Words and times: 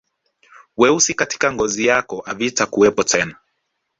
Weusi 0.77 1.13
katika 1.13 1.53
ngozi 1.53 1.85
yako 1.85 2.19
havitakuwepo 2.25 3.03
tena 3.03 3.35